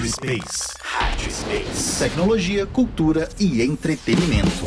[0.00, 0.74] Rádio Space.
[0.82, 1.98] Rádio Space.
[1.98, 4.64] Tecnologia, cultura e entretenimento.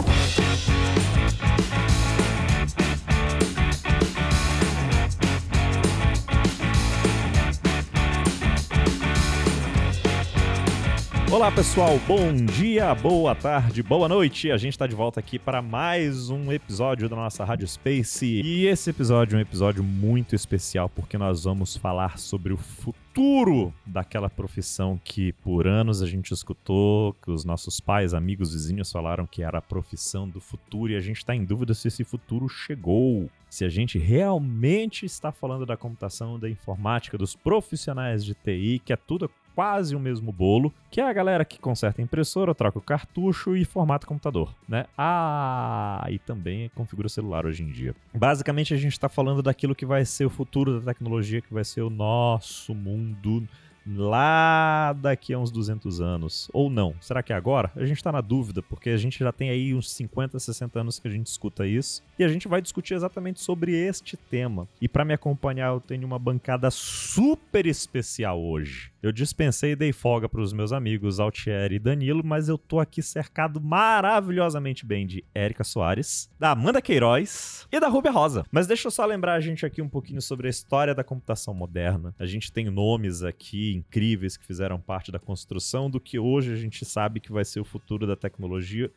[11.44, 14.50] Olá pessoal, bom dia, boa tarde, boa noite.
[14.50, 18.26] A gente está de volta aqui para mais um episódio da nossa Rádio Space.
[18.26, 23.74] E esse episódio é um episódio muito especial porque nós vamos falar sobre o futuro
[23.86, 29.28] daquela profissão que por anos a gente escutou, que os nossos pais, amigos, vizinhos falaram
[29.28, 32.48] que era a profissão do futuro e a gente está em dúvida se esse futuro
[32.48, 33.30] chegou.
[33.50, 38.94] Se a gente realmente está falando da computação, da informática, dos profissionais de TI, que
[38.94, 42.78] é tudo quase o mesmo bolo, que é a galera que conserta a impressora, troca
[42.78, 44.86] o cartucho e formata o computador, né?
[44.98, 47.96] Ah, e também configura celular hoje em dia.
[48.14, 51.64] Basicamente a gente está falando daquilo que vai ser o futuro da tecnologia, que vai
[51.64, 53.48] ser o nosso mundo
[53.86, 56.50] lá daqui a uns 200 anos.
[56.54, 56.96] Ou não?
[57.02, 57.72] Será que é agora?
[57.76, 61.00] A gente está na dúvida, porque a gente já tem aí uns 50, 60 anos
[61.00, 62.04] que a gente escuta isso.
[62.18, 64.68] E a gente vai discutir exatamente sobre este tema.
[64.80, 68.92] E para me acompanhar, eu tenho uma bancada super especial hoje.
[69.02, 72.80] Eu dispensei e dei folga para os meus amigos Altieri e Danilo, mas eu tô
[72.80, 78.46] aqui cercado maravilhosamente bem de Érica Soares, da Amanda Queiroz e da Rubia Rosa.
[78.52, 81.54] Mas deixa eu só lembrar a gente aqui um pouquinho sobre a história da computação
[81.54, 82.16] moderna.
[82.18, 86.58] A gente tem nomes aqui incríveis que fizeram parte da construção do que hoje a
[86.58, 88.90] gente sabe que vai ser o futuro da tecnologia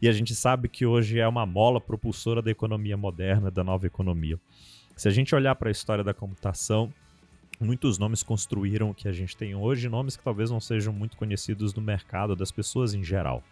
[0.00, 2.61] e a gente sabe que hoje é uma mola propulsora da economia
[2.96, 4.38] moderna, da nova economia.
[4.96, 6.92] Se a gente olhar para a história da computação,
[7.60, 11.16] muitos nomes construíram o que a gente tem hoje, nomes que talvez não sejam muito
[11.16, 13.42] conhecidos no mercado das pessoas em geral.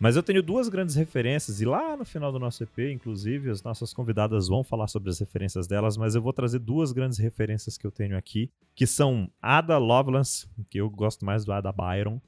[0.00, 3.62] Mas eu tenho duas grandes referências, e lá no final do nosso EP, inclusive, as
[3.62, 7.76] nossas convidadas vão falar sobre as referências delas, mas eu vou trazer duas grandes referências
[7.76, 12.18] que eu tenho aqui, que são Ada Lovelace, que eu gosto mais do Ada Byron,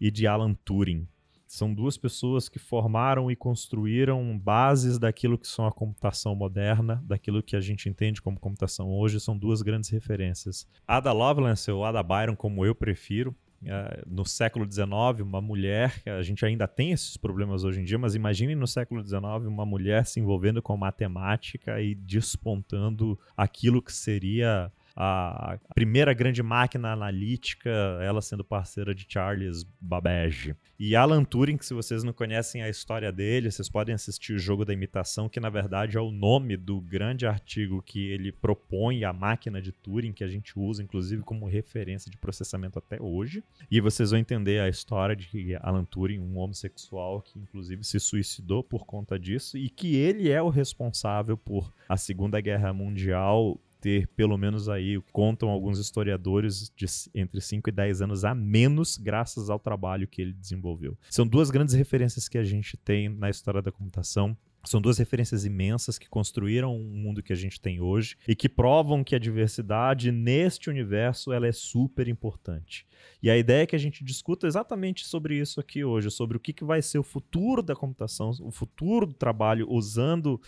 [0.00, 1.06] e de Alan Turing.
[1.50, 7.42] São duas pessoas que formaram e construíram bases daquilo que são a computação moderna, daquilo
[7.42, 10.64] que a gente entende como computação hoje, são duas grandes referências.
[10.86, 16.22] Ada Lovelace, ou Ada Byron, como eu prefiro, Uh, no século XIX, uma mulher, a
[16.22, 20.06] gente ainda tem esses problemas hoje em dia, mas imagine no século XIX uma mulher
[20.06, 24.72] se envolvendo com matemática e despontando aquilo que seria
[25.02, 27.70] a primeira grande máquina analítica,
[28.02, 30.54] ela sendo parceira de Charles Babbage.
[30.78, 34.38] E Alan Turing, que se vocês não conhecem a história dele, vocês podem assistir o
[34.38, 39.04] Jogo da Imitação, que na verdade é o nome do grande artigo que ele propõe,
[39.04, 43.42] a máquina de Turing, que a gente usa inclusive como referência de processamento até hoje.
[43.70, 48.62] E vocês vão entender a história de Alan Turing, um homossexual que inclusive se suicidou
[48.62, 54.06] por conta disso e que ele é o responsável por a Segunda Guerra Mundial ter
[54.08, 59.48] pelo menos aí, contam alguns historiadores, de entre 5 e 10 anos a menos, graças
[59.48, 60.96] ao trabalho que ele desenvolveu.
[61.08, 64.36] São duas grandes referências que a gente tem na história da computação.
[64.64, 68.48] São duas referências imensas que construíram o mundo que a gente tem hoje e que
[68.48, 72.86] provam que a diversidade neste universo ela é super importante.
[73.22, 76.40] E a ideia é que a gente discuta exatamente sobre isso aqui hoje, sobre o
[76.40, 80.38] que, que vai ser o futuro da computação, o futuro do trabalho usando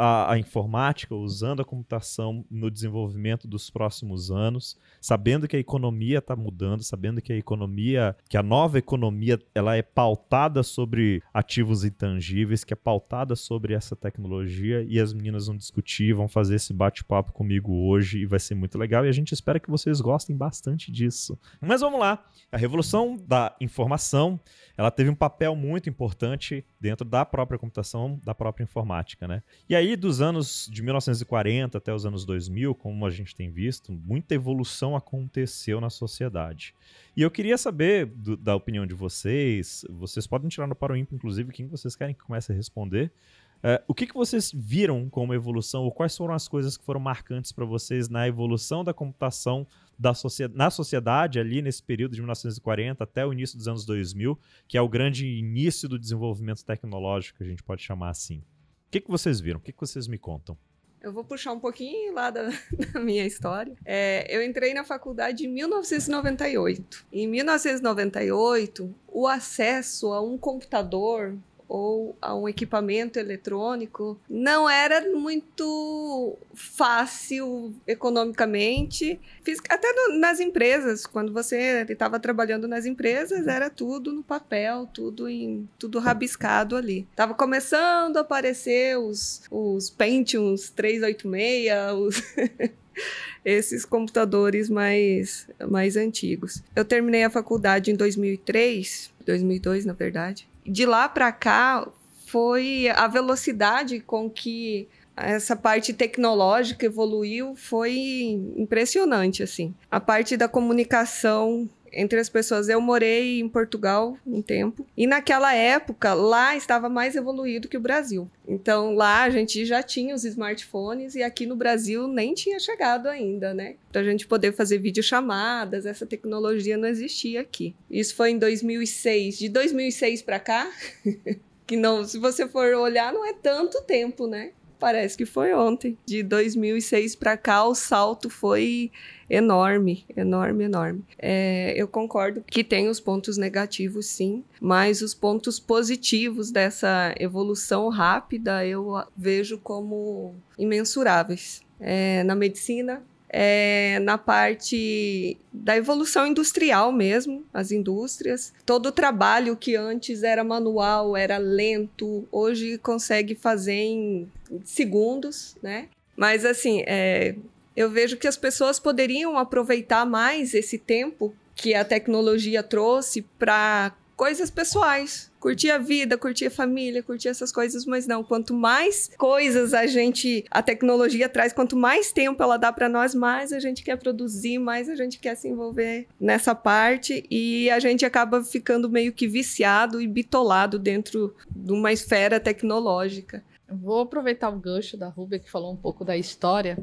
[0.00, 6.18] a, a, informática, usando a computação no desenvolvimento dos próximos anos, sabendo que a economia
[6.18, 11.84] está mudando, sabendo que a economia, que a nova economia, ela é pautada sobre ativos
[11.84, 16.72] intangíveis, que é pautada sobre essa tecnologia e as meninas vão discutir, vão fazer esse
[16.72, 20.34] bate-papo comigo hoje e vai ser muito legal e a gente espera que vocês gostem
[20.34, 21.38] bastante disso.
[21.60, 24.40] Mas vamos lá, a revolução da informação,
[24.80, 29.42] ela teve um papel muito importante dentro da própria computação, da própria informática, né?
[29.68, 33.92] E aí, dos anos de 1940 até os anos 2000, como a gente tem visto,
[33.92, 36.74] muita evolução aconteceu na sociedade.
[37.14, 41.14] E eu queria saber do, da opinião de vocês, vocês podem tirar no Paro Ímpio,
[41.14, 43.12] inclusive, quem vocês querem que comece a responder.
[43.58, 47.00] Uh, o que, que vocês viram como evolução, ou quais foram as coisas que foram
[47.00, 49.66] marcantes para vocês na evolução da computação
[50.00, 50.12] da
[50.54, 54.80] na sociedade ali nesse período de 1940 até o início dos anos 2000, que é
[54.80, 58.38] o grande início do desenvolvimento tecnológico, a gente pode chamar assim.
[58.38, 59.60] O que, que vocês viram?
[59.60, 60.56] O que, que vocês me contam?
[61.02, 62.48] Eu vou puxar um pouquinho lá da,
[62.92, 63.74] da minha história.
[63.84, 67.06] É, eu entrei na faculdade em 1998.
[67.12, 71.38] Em 1998, o acesso a um computador
[71.70, 79.20] ou a um equipamento eletrônico não era muito fácil economicamente.
[79.68, 79.88] Até
[80.18, 86.00] nas empresas, quando você estava trabalhando nas empresas, era tudo no papel, tudo em tudo
[86.00, 87.06] rabiscado ali.
[87.14, 91.70] Tava começando a aparecer os, os Pentiums 386,
[92.00, 92.70] os
[93.44, 96.64] esses computadores mais, mais antigos.
[96.74, 100.49] Eu terminei a faculdade em 2003, 2002 na verdade.
[100.70, 101.84] De lá para cá
[102.28, 109.74] foi a velocidade com que essa parte tecnológica evoluiu foi impressionante assim.
[109.90, 112.68] A parte da comunicação entre as pessoas.
[112.68, 117.80] Eu morei em Portugal um tempo e naquela época lá estava mais evoluído que o
[117.80, 118.30] Brasil.
[118.46, 123.08] Então lá a gente já tinha os smartphones e aqui no Brasil nem tinha chegado
[123.08, 123.76] ainda, né?
[123.92, 127.74] Para a gente poder fazer videochamadas, essa tecnologia não existia aqui.
[127.90, 129.38] Isso foi em 2006.
[129.38, 130.70] De 2006 para cá,
[131.66, 134.52] que não, se você for olhar, não é tanto tempo, né?
[134.80, 135.96] Parece que foi ontem.
[136.06, 138.90] De 2006 para cá, o salto foi
[139.30, 141.04] enorme, enorme, enorme.
[141.18, 147.88] É, eu concordo que tem os pontos negativos, sim, mas os pontos positivos dessa evolução
[147.88, 151.62] rápida eu vejo como imensuráveis.
[151.82, 158.52] É, na medicina, é, na parte da evolução industrial mesmo, as indústrias.
[158.66, 164.28] Todo o trabalho que antes era manual, era lento, hoje consegue fazer em
[164.64, 165.88] segundos, né?
[166.16, 167.36] Mas assim, é,
[167.76, 173.94] eu vejo que as pessoas poderiam aproveitar mais esse tempo que a tecnologia trouxe para
[174.20, 175.30] coisas pessoais.
[175.40, 178.22] Curtir a vida, curtir a família, curtir essas coisas, mas não.
[178.22, 183.14] Quanto mais coisas a gente, a tecnologia traz, quanto mais tempo ela dá para nós,
[183.14, 187.80] mais a gente quer produzir, mais a gente quer se envolver nessa parte e a
[187.80, 193.42] gente acaba ficando meio que viciado e bitolado dentro de uma esfera tecnológica.
[193.70, 196.76] Vou aproveitar o gancho da Rubia que falou um pouco da história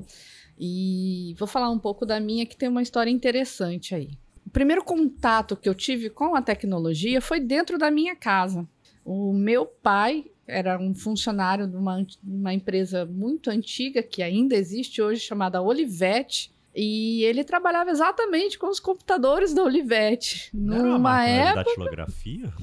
[0.60, 4.10] e vou falar um pouco da minha que tem uma história interessante aí
[4.48, 8.66] o primeiro contato que eu tive com a tecnologia foi dentro da minha casa.
[9.04, 15.02] O meu pai era um funcionário de uma, uma empresa muito antiga que ainda existe
[15.02, 16.50] hoje, chamada Olivetti.
[16.74, 20.50] E ele trabalhava exatamente com os computadores da Olivetti.
[20.54, 21.56] Numa época.
[21.56, 22.54] Da datilografia?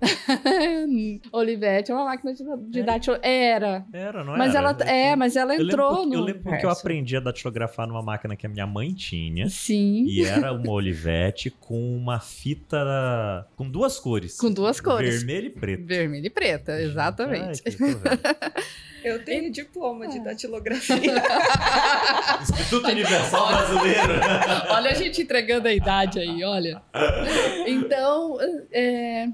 [1.32, 2.82] Olivetti é uma máquina de, de é.
[2.82, 3.30] datilografia.
[3.30, 3.84] Era.
[3.92, 4.70] Era, não mas era?
[4.70, 6.14] Ela, é, mas ela entrou eu lembro, no.
[6.14, 9.48] Eu lembro porque eu aprendi a datilografar numa máquina que a minha mãe tinha.
[9.48, 10.04] Sim.
[10.06, 13.46] E era uma Olivetti com uma fita.
[13.56, 14.36] com duas cores.
[14.36, 15.22] Com duas cores.
[15.22, 15.86] Vermelho e preto.
[15.86, 17.62] Vermelho e preta, exatamente.
[17.66, 18.62] Ai,
[19.04, 20.96] eu tenho diploma de datilografia.
[22.40, 24.12] Instituto Universal Brasileiro.
[24.70, 26.82] olha a gente entregando a idade aí, olha.
[27.66, 28.38] Então,
[28.72, 29.28] é,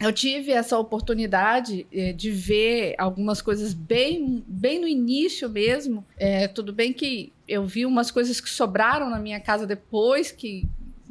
[0.00, 6.04] eu tive essa oportunidade é, de ver algumas coisas bem, bem no início mesmo.
[6.16, 10.66] É, tudo bem que eu vi umas coisas que sobraram na minha casa depois que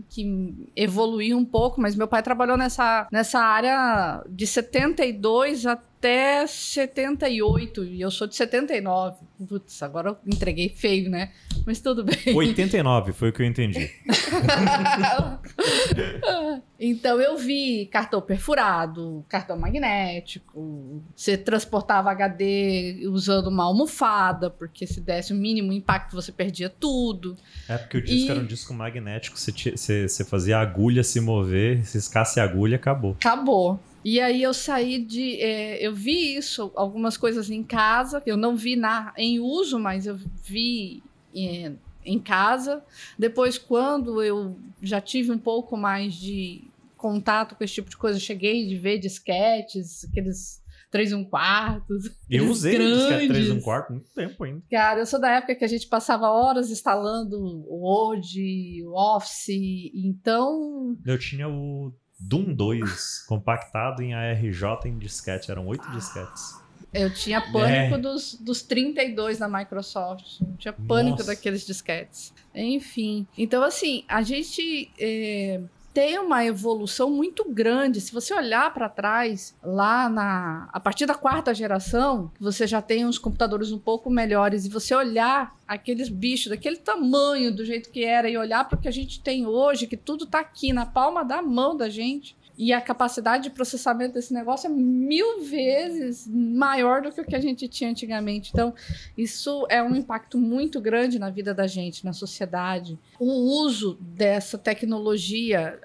[0.09, 6.45] que evoluiu um pouco, mas meu pai trabalhou nessa, nessa área de 72 até até
[6.45, 9.17] 78 e eu sou de 79.
[9.47, 11.31] Putz, agora eu entreguei feio, né?
[11.65, 12.35] Mas tudo bem.
[12.35, 13.89] 89 foi o que eu entendi.
[16.79, 21.01] então eu vi cartão perfurado, cartão magnético.
[21.15, 27.35] Você transportava HD usando uma almofada, porque se desse o mínimo impacto você perdia tudo.
[27.67, 28.31] É porque o disco e...
[28.31, 32.44] era um disco magnético, você, você, você fazia a agulha se mover, se escasse a
[32.44, 33.15] agulha, acabou.
[33.19, 33.79] Acabou.
[34.09, 35.36] E aí eu saí de.
[35.42, 40.07] É, eu vi isso, algumas coisas em casa, eu não vi na, em uso, mas
[40.07, 41.04] eu vi
[41.36, 41.74] é,
[42.06, 42.81] em casa.
[43.19, 46.63] Depois, quando eu já tive um pouco mais de
[46.95, 52.09] contato com esse tipo de coisa, cheguei de ver disquetes, aqueles 3 1 quartos.
[52.30, 54.64] Eu usei disquete 3 1 quarto muito tempo ainda.
[54.71, 59.92] Cara, eu sou da época que a gente passava horas instalando o Word, o Office,
[59.94, 60.95] então...
[61.06, 65.52] Eu tinha o Doom 2 compactado em ARJ em disquete.
[65.52, 66.59] Eram oito disquetes.
[66.94, 67.97] Eu tinha pânico é.
[67.97, 70.40] dos, dos 32 da Microsoft.
[70.42, 71.26] Eu tinha pânico Nossa.
[71.26, 72.33] daqueles disquetes.
[72.56, 73.28] Enfim.
[73.38, 75.62] Então, assim, a gente é,
[75.97, 77.99] tem uma evolução muito grande.
[77.99, 83.04] Se você olhar para trás, lá na a partir da quarta geração, você já tem
[83.04, 88.06] uns computadores um pouco melhores e você olhar aqueles bichos daquele tamanho, do jeito que
[88.06, 90.85] era e olhar para o que a gente tem hoje, que tudo está aqui na
[90.85, 96.28] palma da mão da gente e a capacidade de processamento desse negócio é mil vezes
[96.28, 98.49] maior do que o que a gente tinha antigamente.
[98.52, 98.73] Então,
[99.16, 102.97] isso é um impacto muito grande na vida da gente, na sociedade.
[103.19, 105.80] O uso dessa tecnologia,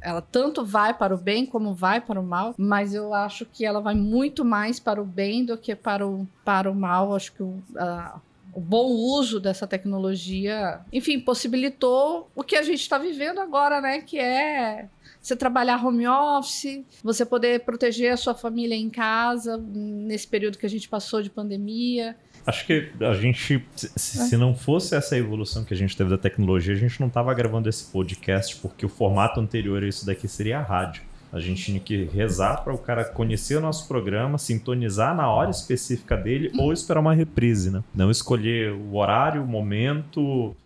[0.00, 3.64] ela tanto vai para o bem como vai para o mal, mas eu acho que
[3.64, 7.14] ela vai muito mais para o bem do que para o, para o mal.
[7.14, 8.18] Acho que o, a,
[8.52, 14.00] o bom uso dessa tecnologia, enfim, possibilitou o que a gente está vivendo agora, né?
[14.00, 14.88] Que é
[15.20, 20.66] você trabalhar home office, você poder proteger a sua família em casa nesse período que
[20.66, 22.16] a gente passou de pandemia.
[22.46, 26.72] Acho que a gente, se, não fosse essa evolução que a gente teve da tecnologia,
[26.72, 30.58] a gente não estava gravando esse podcast, porque o formato anterior a isso daqui seria
[30.58, 31.02] a rádio.
[31.32, 35.50] A gente tinha que rezar para o cara conhecer o nosso programa, sintonizar na hora
[35.50, 37.84] específica dele ou esperar uma reprise, né?
[37.94, 40.56] Não escolher o horário, o momento,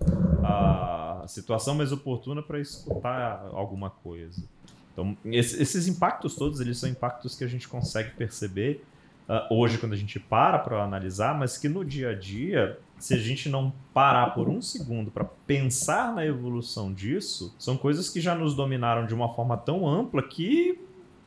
[0.42, 4.42] a situação mais oportuna para escutar alguma coisa.
[4.92, 8.84] Então, esses impactos todos, eles são impactos que a gente consegue perceber
[9.28, 13.14] uh, hoje quando a gente para para analisar, mas que no dia a dia, se
[13.14, 18.20] a gente não parar por um segundo para pensar na evolução disso, são coisas que
[18.20, 20.78] já nos dominaram de uma forma tão ampla que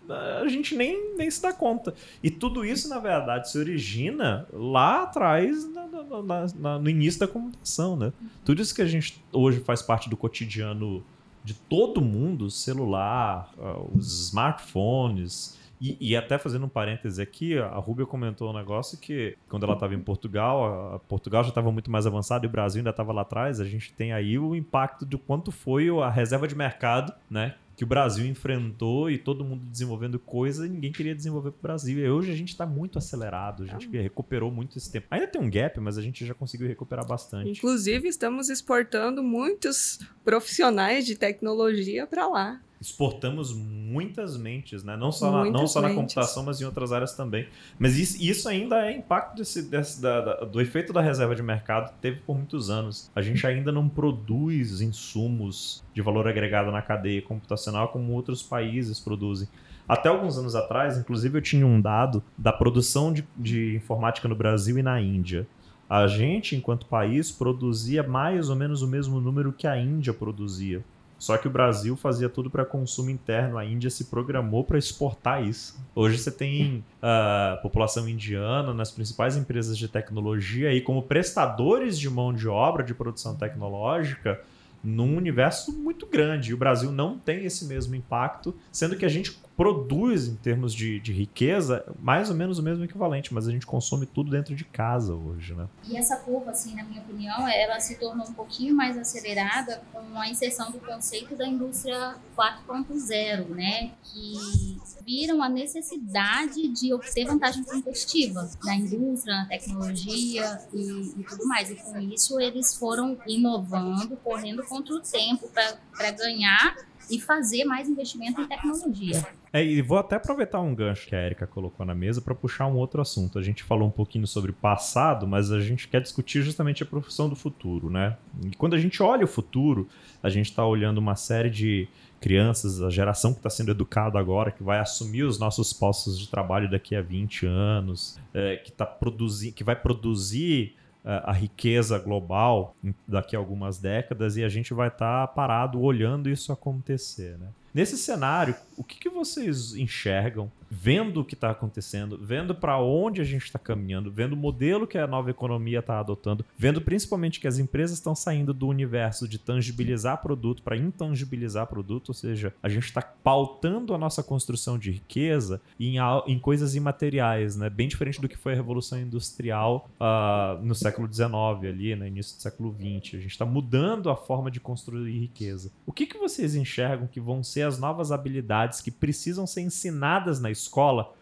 [0.09, 1.93] ah, a gente nem, nem se dá conta.
[2.23, 7.27] E tudo isso, na verdade, se origina lá atrás, na, na, na, no início da
[7.27, 8.11] computação, né?
[8.45, 11.03] Tudo isso que a gente hoje faz parte do cotidiano
[11.43, 17.75] de todo mundo, celular, uh, os smartphones, e, e, até fazendo um parêntese aqui, a
[17.75, 22.07] Rubia comentou um negócio que quando ela estava em Portugal, Portugal já estava muito mais
[22.07, 23.59] avançado e o Brasil ainda estava lá atrás.
[23.59, 27.55] A gente tem aí o impacto de quanto foi a reserva de mercado, né?
[27.75, 31.61] Que o Brasil enfrentou e todo mundo desenvolvendo coisa e ninguém queria desenvolver para o
[31.61, 31.99] Brasil.
[31.99, 35.05] E hoje a gente está muito acelerado, a gente recuperou muito esse tempo.
[35.11, 37.51] Ainda tem um gap, mas a gente já conseguiu recuperar bastante.
[37.51, 44.95] Inclusive, estamos exportando muitos profissionais de tecnologia para lá exportamos muitas mentes, né?
[44.95, 47.47] Não só, na, não só na computação, mas em outras áreas também.
[47.79, 51.41] Mas isso, isso ainda é impacto desse, desse da, da, do efeito da reserva de
[51.41, 53.11] mercado que teve por muitos anos.
[53.15, 58.99] A gente ainda não produz insumos de valor agregado na cadeia computacional como outros países
[58.99, 59.47] produzem.
[59.87, 64.35] Até alguns anos atrás, inclusive, eu tinha um dado da produção de, de informática no
[64.35, 65.47] Brasil e na Índia.
[65.89, 70.83] A gente, enquanto país, produzia mais ou menos o mesmo número que a Índia produzia.
[71.19, 75.43] Só que o Brasil fazia tudo para consumo interno, a Índia se programou para exportar
[75.43, 75.79] isso.
[75.95, 81.97] Hoje você tem a uh, população indiana nas principais empresas de tecnologia aí como prestadores
[81.97, 84.39] de mão de obra de produção tecnológica
[84.83, 86.51] num universo muito grande.
[86.51, 90.71] E o Brasil não tem esse mesmo impacto, sendo que a gente produz em termos
[90.71, 94.55] de, de riqueza mais ou menos o mesmo equivalente, mas a gente consome tudo dentro
[94.55, 95.67] de casa hoje, né?
[95.89, 100.19] E essa curva, assim, na minha opinião, ela se tornou um pouquinho mais acelerada com
[100.19, 103.91] a inserção do conceito da indústria 4.0, né?
[104.03, 111.47] Que viram a necessidade de obter vantagem competitiva na indústria, na tecnologia e, e tudo
[111.47, 111.71] mais.
[111.71, 116.75] E com isso eles foram inovando, correndo contra o tempo para ganhar
[117.09, 119.25] e fazer mais investimento em tecnologia.
[119.51, 122.67] É, e vou até aproveitar um gancho que a Erika colocou na mesa para puxar
[122.67, 123.39] um outro assunto.
[123.39, 127.29] A gente falou um pouquinho sobre passado, mas a gente quer discutir justamente a profissão
[127.29, 128.17] do futuro, né?
[128.45, 129.87] E quando a gente olha o futuro,
[130.21, 131.87] a gente está olhando uma série de
[132.19, 136.27] crianças, a geração que está sendo educada agora, que vai assumir os nossos postos de
[136.27, 140.75] trabalho daqui a 20 anos, é, que, tá produzindo, que vai produzir
[141.07, 142.75] a riqueza global
[143.07, 147.47] daqui a algumas décadas e a gente vai estar tá parado olhando isso acontecer, né?
[147.73, 153.21] Nesse cenário, o que, que vocês enxergam vendo o que está acontecendo, vendo para onde
[153.21, 157.39] a gente está caminhando, vendo o modelo que a nova economia está adotando, vendo principalmente
[157.39, 162.53] que as empresas estão saindo do universo de tangibilizar produto para intangibilizar produto, ou seja,
[162.61, 165.95] a gente está pautando a nossa construção de riqueza em,
[166.27, 167.69] em coisas imateriais, né?
[167.69, 171.31] bem diferente do que foi a Revolução Industrial uh, no século XIX,
[171.63, 173.15] ali, no início do século XX.
[173.15, 175.71] A gente está mudando a forma de construir riqueza.
[175.85, 180.39] O que, que vocês enxergam que vão ser as novas habilidades que precisam ser ensinadas
[180.39, 181.13] na escola,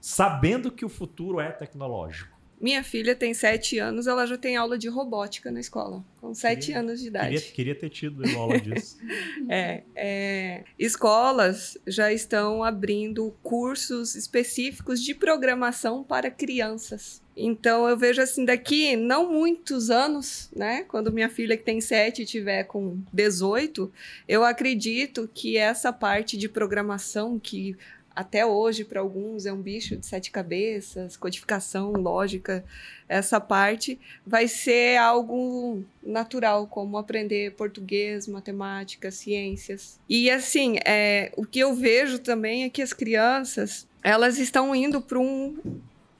[0.00, 2.38] sabendo que o futuro é tecnológico?
[2.60, 6.72] Minha filha tem sete anos, ela já tem aula de robótica na escola, com sete
[6.72, 7.36] anos de idade.
[7.36, 8.98] Queria, queria ter tido aula disso.
[9.48, 17.22] é, é, escolas já estão abrindo cursos específicos de programação para crianças.
[17.38, 20.84] Então eu vejo assim, daqui não muitos anos, né?
[20.88, 23.90] Quando minha filha que tem 7 tiver com 18,
[24.26, 27.76] eu acredito que essa parte de programação que
[28.18, 32.64] até hoje, para alguns, é um bicho de sete cabeças, codificação, lógica,
[33.08, 40.00] essa parte vai ser algo natural, como aprender português, matemática, ciências.
[40.08, 45.00] E assim, é, o que eu vejo também é que as crianças elas estão indo
[45.00, 45.56] para um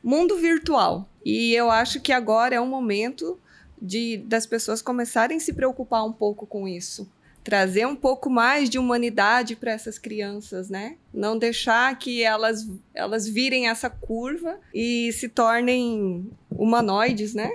[0.02, 1.08] mundo virtual.
[1.24, 3.38] E eu acho que agora é um momento
[3.80, 7.08] de das pessoas começarem a se preocupar um pouco com isso
[7.48, 10.96] trazer um pouco mais de humanidade para essas crianças, né?
[11.14, 17.50] Não deixar que elas, elas virem essa curva e se tornem humanoides, né?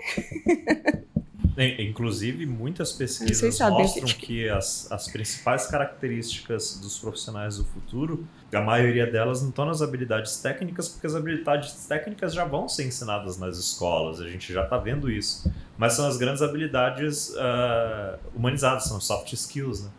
[1.78, 9.06] Inclusive, muitas pesquisas mostram que as, as principais características dos profissionais do futuro, a maioria
[9.06, 13.58] delas não estão nas habilidades técnicas, porque as habilidades técnicas já vão ser ensinadas nas
[13.58, 15.52] escolas, a gente já está vendo isso.
[15.78, 19.90] Mas são as grandes habilidades uh, humanizadas, são soft skills, né?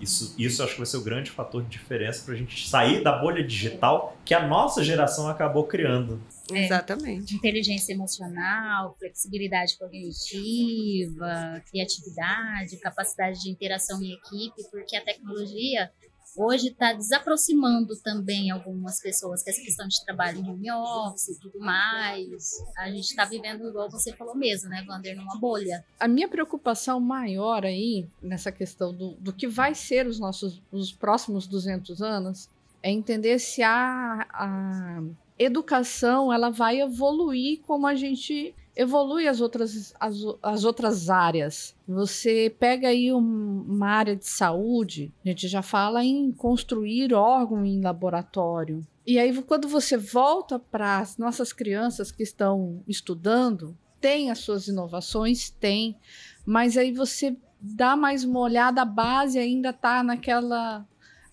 [0.00, 3.02] Isso, isso acho que vai ser o grande fator de diferença para a gente sair
[3.02, 6.22] da bolha digital que a nossa geração acabou criando.
[6.52, 7.34] É, Exatamente.
[7.34, 15.90] Inteligência emocional, flexibilidade cognitiva, criatividade, capacidade de interação em equipe, porque a tecnologia
[16.38, 21.40] hoje está desaproximando também algumas pessoas que essa questão de trabalho em home office e
[21.40, 22.50] tudo mais.
[22.78, 25.84] A gente está vivendo, igual você falou mesmo, né, Wander, numa bolha.
[25.98, 30.92] A minha preocupação maior aí, nessa questão do, do que vai ser os nossos os
[30.92, 32.48] próximos 200 anos,
[32.82, 35.02] é entender se a, a
[35.38, 41.74] educação ela vai evoluir como a gente evolui as outras, as, as outras áreas.
[41.86, 47.64] Você pega aí um, uma área de saúde, a gente já fala em construir órgão
[47.64, 48.86] em laboratório.
[49.04, 54.68] E aí, quando você volta para as nossas crianças que estão estudando, tem as suas
[54.68, 55.96] inovações, tem,
[56.46, 60.86] mas aí você dá mais uma olhada, a base ainda está naquela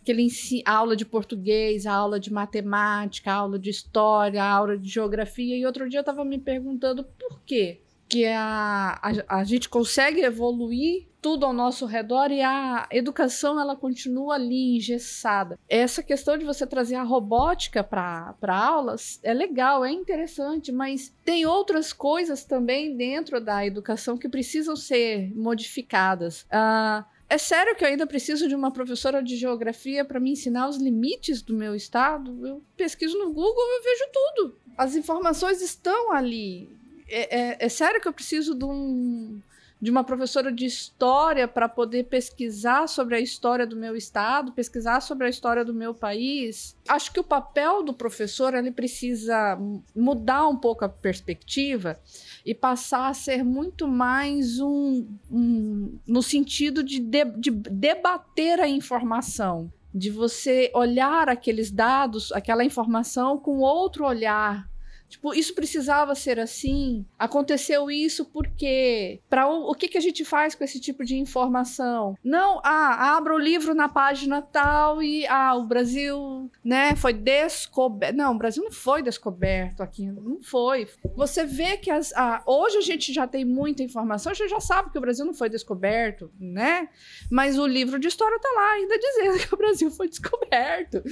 [0.05, 0.27] aquele
[0.63, 4.88] a aula de português, a aula de matemática, a aula de história, a aula de
[4.88, 5.57] geografia.
[5.57, 10.21] E outro dia eu estava me perguntando por quê que a, a, a gente consegue
[10.21, 15.57] evoluir tudo ao nosso redor e a educação ela continua ali engessada.
[15.67, 21.47] Essa questão de você trazer a robótica para aulas é legal, é interessante, mas tem
[21.47, 26.43] outras coisas também dentro da educação que precisam ser modificadas.
[26.43, 30.70] Uh, é sério que eu ainda preciso de uma professora de geografia para me ensinar
[30.70, 32.46] os limites do meu estado?
[32.46, 34.60] Eu pesquiso no Google, eu vejo tudo.
[34.77, 36.70] As informações estão ali.
[37.08, 39.41] É, é, é sério que eu preciso de um
[39.86, 45.00] de uma professora de história para poder pesquisar sobre a história do meu estado, pesquisar
[45.00, 46.75] sobre a história do meu país.
[46.89, 49.56] Acho que o papel do professor ele precisa
[49.96, 52.00] mudar um pouco a perspectiva
[52.44, 58.68] e passar a ser muito mais um, um no sentido de, de, de debater a
[58.68, 64.67] informação de você olhar aqueles dados, aquela informação com outro olhar,
[65.10, 67.06] Tipo, isso precisava ser assim?
[67.18, 71.15] Aconteceu isso porque para o, o que, que a gente faz com esse tipo de
[71.15, 72.18] informação?
[72.24, 78.15] Não, ah, abra o livro na página tal e ah, o Brasil, né, foi descoberto.
[78.15, 80.88] Não, o Brasil não foi descoberto aqui, não foi.
[81.15, 84.60] Você vê que as, ah, hoje a gente já tem muita informação, a gente já
[84.60, 86.89] sabe que o Brasil não foi descoberto, né?
[87.30, 91.04] Mas o livro de história tá lá ainda dizendo que o Brasil foi descoberto.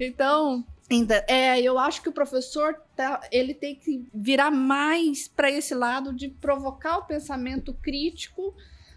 [0.00, 5.50] Então, Ainda, é, eu acho que o professor tá, ele tem que virar mais para
[5.50, 8.54] esse lado de provocar o pensamento crítico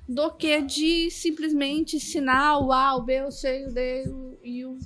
[0.08, 4.66] do que de simplesmente ensinar o A, o B, o C, o D o, e
[4.66, 4.78] o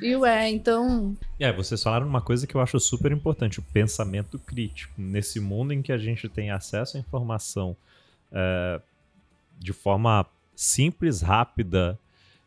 [0.00, 0.50] e o E.
[0.50, 1.16] Então.
[1.38, 4.92] É, vocês falaram uma coisa que eu acho super importante: o pensamento crítico.
[4.96, 7.76] Nesse mundo em que a gente tem acesso à informação
[8.32, 8.80] é,
[9.58, 11.98] de forma simples, rápida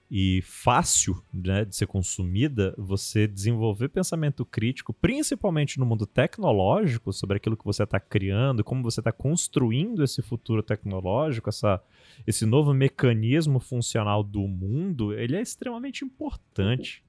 [0.10, 7.38] e fácil né, de ser consumida, você desenvolver pensamento crítico, principalmente no mundo tecnológico, sobre
[7.38, 11.82] aquilo que você está criando, como você está construindo esse futuro tecnológico, essa,
[12.26, 17.04] esse novo mecanismo funcional do mundo, ele é extremamente importante.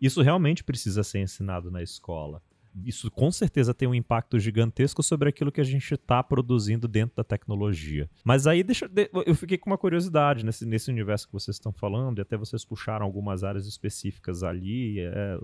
[0.00, 2.42] Isso realmente precisa ser ensinado na escola
[2.84, 7.16] isso com certeza tem um impacto gigantesco sobre aquilo que a gente está produzindo dentro
[7.16, 8.08] da tecnologia.
[8.24, 8.90] Mas aí deixa,
[9.26, 12.64] eu fiquei com uma curiosidade nesse, nesse universo que vocês estão falando, e até vocês
[12.64, 15.38] puxaram algumas áreas específicas ali, é,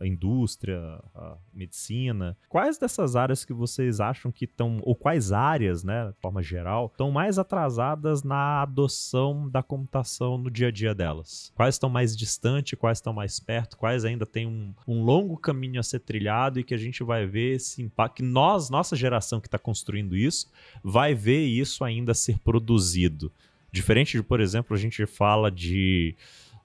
[0.00, 0.78] a indústria,
[1.14, 2.36] a medicina.
[2.48, 6.86] Quais dessas áreas que vocês acham que estão, ou quais áreas, né, de forma geral,
[6.86, 11.52] estão mais atrasadas na adoção da computação no dia a dia delas?
[11.54, 15.80] Quais estão mais distantes, quais estão mais perto, quais ainda têm um, um longo caminho
[15.80, 16.55] a ser trilhado?
[16.60, 20.16] E que a gente vai ver esse impacto, que nós, nossa geração que está construindo
[20.16, 20.50] isso,
[20.82, 23.32] vai ver isso ainda ser produzido.
[23.72, 26.16] Diferente de, por exemplo, a gente fala de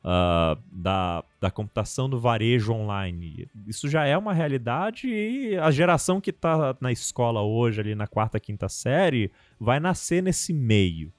[0.01, 3.47] uh, da, da computação do varejo online.
[3.67, 8.07] Isso já é uma realidade e a geração que está na escola hoje, ali na
[8.07, 11.11] quarta, quinta série, vai nascer nesse meio.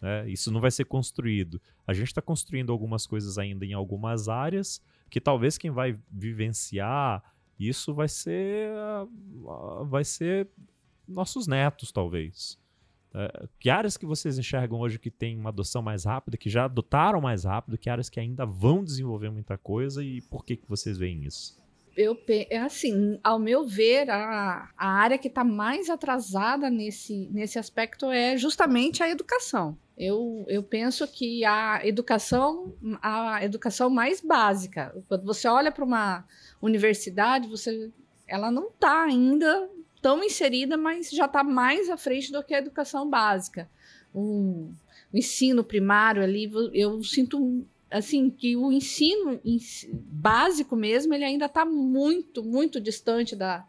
[0.00, 0.28] Né?
[0.30, 1.60] Isso não vai ser construído.
[1.86, 7.22] A gente está construindo algumas coisas ainda em algumas áreas que talvez quem vai vivenciar
[7.58, 8.70] isso vai ser
[9.86, 10.48] vai ser
[11.06, 12.58] nossos netos talvez.
[13.14, 16.66] É, que áreas que vocês enxergam hoje que tem uma adoção mais rápida que já
[16.66, 20.68] adotaram mais rápido que áreas que ainda vão desenvolver muita coisa e por que que
[20.68, 21.58] vocês veem isso
[21.98, 27.58] eu é assim, ao meu ver, a, a área que está mais atrasada nesse, nesse
[27.58, 29.76] aspecto é justamente a educação.
[29.96, 36.24] Eu, eu penso que a educação, a educação mais básica, quando você olha para uma
[36.62, 37.90] universidade, você,
[38.28, 39.68] ela não está ainda
[40.00, 43.68] tão inserida, mas já está mais à frente do que a educação básica.
[44.14, 44.72] Um,
[45.12, 49.40] o ensino primário ali, eu sinto assim que o ensino
[49.92, 53.66] básico mesmo ele ainda está muito muito distante da,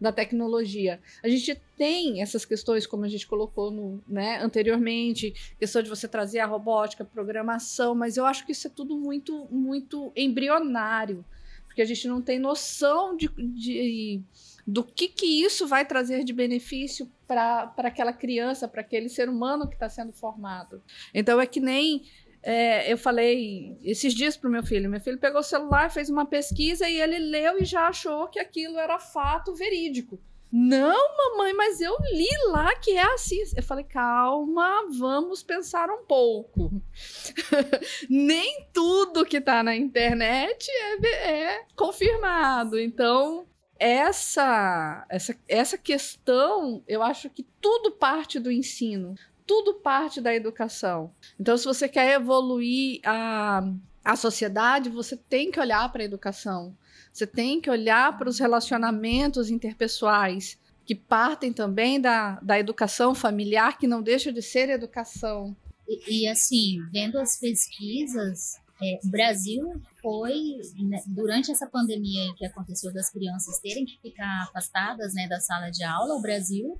[0.00, 5.82] da tecnologia a gente tem essas questões como a gente colocou no, né, anteriormente questão
[5.82, 10.12] de você trazer a robótica programação mas eu acho que isso é tudo muito muito
[10.16, 11.24] embrionário
[11.72, 14.20] porque a gente não tem noção de, de
[14.66, 19.66] do que, que isso vai trazer de benefício para aquela criança, para aquele ser humano
[19.66, 20.82] que está sendo formado.
[21.14, 22.04] Então é que nem
[22.42, 24.90] é, eu falei esses dias para o meu filho.
[24.90, 28.40] Meu filho pegou o celular, fez uma pesquisa e ele leu e já achou que
[28.40, 30.18] aquilo era fato verídico.
[30.54, 33.42] Não, mamãe, mas eu li lá que é assim.
[33.56, 36.70] Eu falei, calma, vamos pensar um pouco.
[38.10, 42.78] Nem tudo que está na internet é, é confirmado.
[42.78, 43.46] Então,
[43.78, 49.14] essa, essa, essa questão, eu acho que tudo parte do ensino
[49.52, 51.12] tudo parte da educação.
[51.38, 53.62] Então, se você quer evoluir a,
[54.02, 56.74] a sociedade, você tem que olhar para a educação.
[57.12, 63.76] Você tem que olhar para os relacionamentos interpessoais, que partem também da, da educação familiar,
[63.76, 65.54] que não deixa de ser educação.
[65.86, 70.34] E, e assim, vendo as pesquisas, é, o Brasil foi,
[70.78, 75.70] né, durante essa pandemia que aconteceu das crianças terem que ficar afastadas né, da sala
[75.70, 76.76] de aula, o Brasil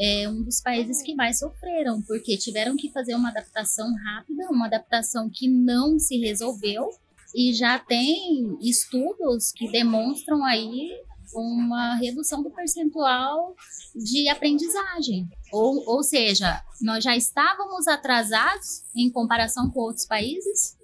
[0.00, 4.66] é um dos países que mais sofreram, porque tiveram que fazer uma adaptação rápida, uma
[4.66, 6.88] adaptação que não se resolveu,
[7.34, 10.88] e já tem estudos que demonstram aí
[11.34, 13.54] uma redução do percentual
[13.94, 15.28] de aprendizagem.
[15.52, 20.77] Ou, ou seja, nós já estávamos atrasados em comparação com outros países,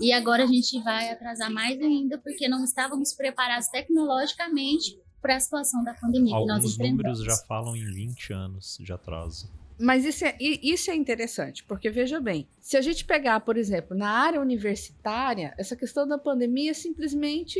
[0.00, 5.40] e agora a gente vai atrasar mais ainda porque não estávamos preparados tecnologicamente para a
[5.40, 7.18] situação da pandemia Alguns que nós enfrentamos.
[7.18, 9.50] números já falam em 20 anos de atraso.
[9.78, 13.96] Mas isso é, isso é interessante, porque veja bem, se a gente pegar, por exemplo,
[13.96, 17.58] na área universitária, essa questão da pandemia simplesmente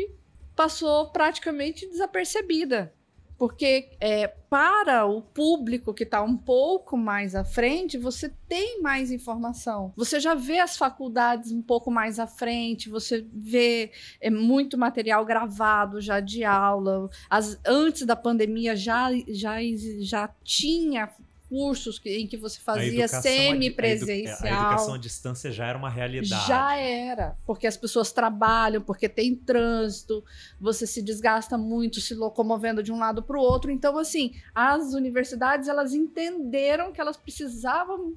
[0.54, 2.92] passou praticamente desapercebida
[3.40, 9.10] porque é, para o público que está um pouco mais à frente, você tem mais
[9.10, 9.94] informação.
[9.96, 15.24] Você já vê as faculdades um pouco mais à frente, você vê é, muito material
[15.24, 17.08] gravado já de aula.
[17.30, 19.56] As, antes da pandemia já, já,
[20.00, 21.08] já tinha
[21.50, 24.38] cursos que, em que você fazia semipresencial.
[24.40, 26.46] A, educação à distância já era uma realidade.
[26.46, 30.24] Já era, porque as pessoas trabalham, porque tem trânsito,
[30.60, 33.72] você se desgasta muito se locomovendo de um lado para o outro.
[33.72, 38.14] Então, assim, as universidades elas entenderam que elas precisavam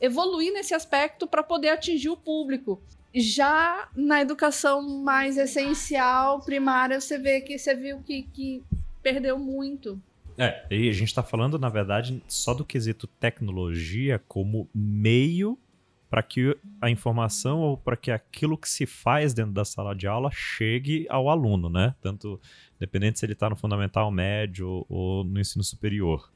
[0.00, 2.80] evoluir nesse aspecto para poder atingir o público.
[3.12, 8.62] Já na educação mais essencial, primária, você vê que você viu que, que
[9.02, 10.00] perdeu muito.
[10.38, 15.58] É, e a gente está falando, na verdade, só do quesito tecnologia como meio
[16.08, 20.06] para que a informação ou para que aquilo que se faz dentro da sala de
[20.06, 21.94] aula chegue ao aluno, né?
[22.00, 22.40] Tanto
[22.76, 26.30] independente se ele está no fundamental médio ou no ensino superior.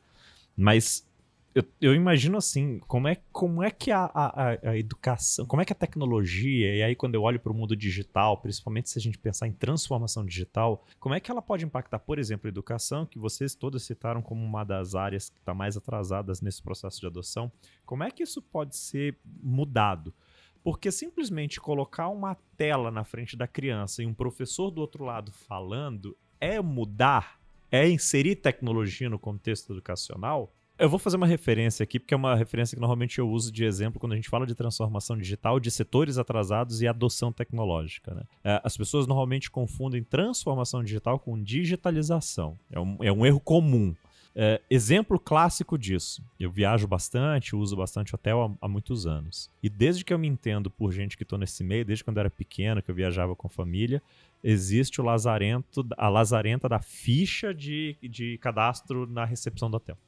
[0.57, 1.09] Mas
[1.53, 5.65] eu, eu, imagino assim, como é, como é que a, a, a, educação, como é
[5.65, 9.03] que a tecnologia, e aí quando eu olho para o mundo digital, principalmente se a
[9.03, 13.05] gente pensar em transformação digital, como é que ela pode impactar, por exemplo, a educação,
[13.05, 17.07] que vocês todos citaram como uma das áreas que está mais atrasadas nesse processo de
[17.09, 17.51] adoção,
[17.85, 20.15] como é que isso pode ser mudado?
[20.63, 25.33] Porque simplesmente colocar uma tela na frente da criança e um professor do outro lado
[25.33, 27.41] falando é mudar,
[27.73, 30.55] é inserir tecnologia no contexto educacional?
[30.81, 33.66] Eu vou fazer uma referência aqui, porque é uma referência que normalmente eu uso de
[33.66, 38.14] exemplo quando a gente fala de transformação digital, de setores atrasados e adoção tecnológica.
[38.14, 38.23] Né?
[38.43, 42.59] É, as pessoas normalmente confundem transformação digital com digitalização.
[42.73, 43.95] É um, é um erro comum.
[44.35, 46.25] É, exemplo clássico disso.
[46.38, 49.51] Eu viajo bastante, uso bastante hotel há, há, muitos anos.
[49.62, 52.23] E desde que eu me entendo por gente que estou nesse meio, desde quando eu
[52.23, 54.03] era pequeno, que eu viajava com família,
[54.43, 59.99] existe o lazarento, a lazarenta da ficha de, de cadastro na recepção do hotel.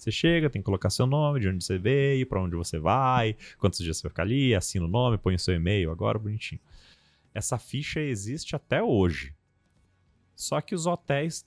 [0.00, 3.36] Você chega, tem que colocar seu nome, de onde você veio, para onde você vai,
[3.58, 6.60] quantos dias você vai ficar ali, assina o nome, põe o seu e-mail agora, bonitinho.
[7.34, 9.34] Essa ficha existe até hoje.
[10.34, 11.44] Só que os hotéis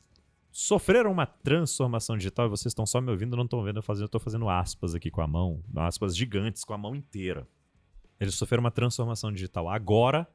[0.52, 4.04] sofreram uma transformação digital e vocês estão só me ouvindo, não estão vendo eu fazendo,
[4.04, 7.48] eu estou fazendo aspas aqui com a mão, aspas gigantes com a mão inteira.
[8.20, 9.68] Eles sofreram uma transformação digital.
[9.68, 10.28] Agora,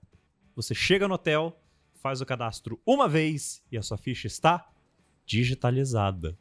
[0.57, 1.57] você chega no hotel,
[2.03, 4.69] faz o cadastro uma vez e a sua ficha está
[5.25, 6.37] digitalizada.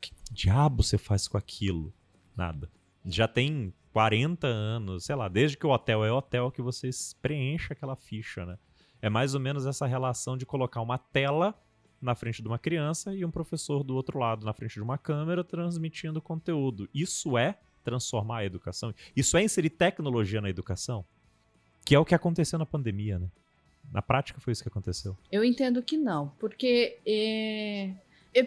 [0.00, 1.92] Que diabo você faz com aquilo?
[2.36, 2.70] Nada.
[3.04, 7.72] Já tem 40 anos, sei lá, desde que o hotel é hotel que você preenche
[7.72, 8.58] aquela ficha, né?
[9.02, 11.54] É mais ou menos essa relação de colocar uma tela
[12.00, 14.96] na frente de uma criança e um professor do outro lado na frente de uma
[14.96, 16.88] câmera transmitindo conteúdo.
[16.94, 18.94] Isso é transformar a educação?
[19.14, 21.04] Isso é inserir tecnologia na educação?
[21.84, 23.28] Que é o que aconteceu na pandemia, né?
[23.90, 25.16] Na prática foi isso que aconteceu.
[25.32, 27.94] Eu entendo que não, porque é,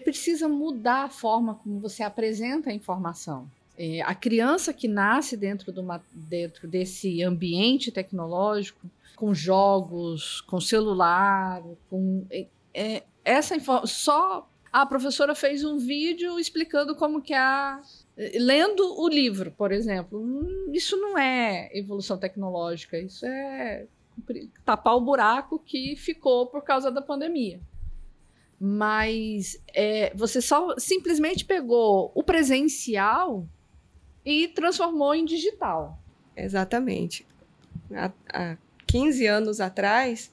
[0.03, 3.49] precisa mudar a forma como você apresenta a informação.
[3.77, 10.59] É, a criança que nasce dentro, de uma, dentro desse ambiente tecnológico, com jogos, com
[10.59, 17.79] celular, com é, é essa só a professora fez um vídeo explicando como que a
[18.39, 20.19] lendo o livro, por exemplo.
[20.19, 23.85] Hum, isso não é evolução tecnológica, isso é
[24.63, 27.59] tapar o buraco que ficou por causa da pandemia.
[28.65, 33.45] Mas é, você só simplesmente pegou o presencial
[34.26, 35.99] e transformou em digital.
[36.34, 37.28] Exatamente.
[37.93, 40.32] Há, há 15 anos atrás,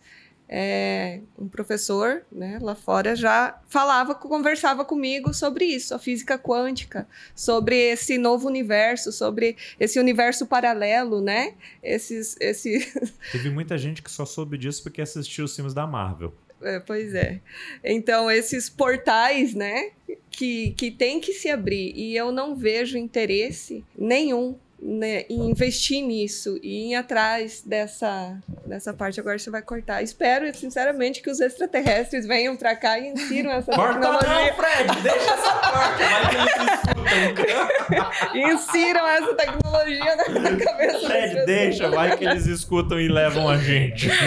[0.49, 7.09] é, um professor né, lá fora já falava, conversava comigo sobre isso, a física quântica,
[7.35, 11.55] sobre esse novo universo, sobre esse universo paralelo, né?
[11.83, 12.79] Esses, esse...
[13.33, 16.33] Teve muita gente que só soube disso porque assistiu os filmes da Marvel.
[16.63, 17.41] É, pois é.
[17.83, 19.91] Então, esses portais, né,
[20.31, 26.03] que, que tem que se abrir, e eu não vejo interesse nenhum né, em investir
[26.03, 29.21] nisso e ir atrás dessa, dessa parte.
[29.21, 30.03] Agora você vai cortar.
[30.03, 34.29] Espero, sinceramente, que os extraterrestres venham para cá e insiram essa Corta tecnologia.
[34.29, 35.03] não, Fred!
[35.03, 38.53] Deixa essa parte, vai que eles escutam.
[38.53, 40.25] insiram essa tecnologia na,
[40.57, 44.09] cabeça Fred, deixa, vai que eles escutam e levam a gente.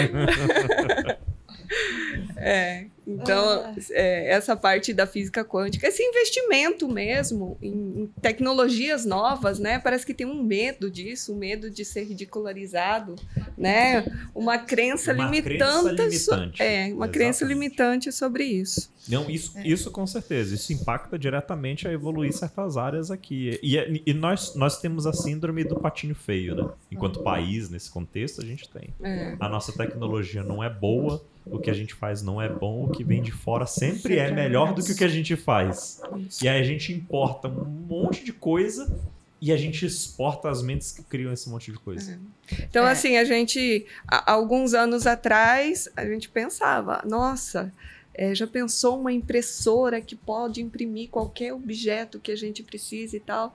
[2.46, 9.58] É, então, é, essa parte da física quântica, esse investimento mesmo em, em tecnologias novas,
[9.58, 9.78] né?
[9.78, 13.16] Parece que tem um medo disso, um medo de ser ridicularizado,
[13.56, 14.04] né?
[14.34, 15.56] Uma crença Uma limitante.
[15.56, 15.82] crença
[16.18, 16.62] so- limitante.
[16.62, 17.64] é, uma crença Exatamente.
[17.64, 18.92] limitante sobre isso.
[19.08, 20.54] Não, isso, isso com certeza.
[20.54, 23.58] Isso impacta diretamente a evoluir certas áreas aqui.
[23.62, 26.68] E, é- e nós, nós temos a síndrome do patinho feio, né?
[26.90, 28.88] Enquanto país, nesse contexto, a gente tem.
[29.02, 29.36] É.
[29.40, 32.90] A nossa tecnologia não é boa, o que a gente faz não é bom, o
[32.90, 36.00] que vem de fora sempre é melhor do que o que a gente faz.
[36.42, 38.98] E aí a gente importa um monte de coisa
[39.40, 42.18] e a gente exporta as mentes que criam esse monte de coisa.
[42.60, 42.92] Então, É.
[42.92, 47.70] assim, a gente, há alguns anos atrás, a gente pensava, nossa,
[48.14, 53.20] é, já pensou uma impressora que pode imprimir qualquer objeto que a gente precise e
[53.20, 53.54] tal?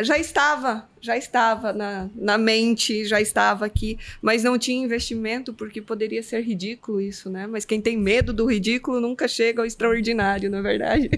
[0.00, 5.80] Já estava, já estava na, na mente, já estava aqui, mas não tinha investimento porque
[5.80, 7.46] poderia ser ridículo isso, né?
[7.46, 11.10] Mas quem tem medo do ridículo nunca chega ao extraordinário, na é verdade.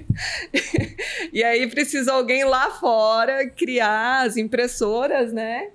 [1.32, 5.70] e aí precisa alguém lá fora criar as impressoras, né?